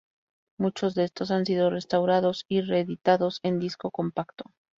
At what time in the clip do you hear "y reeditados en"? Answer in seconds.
2.47-3.59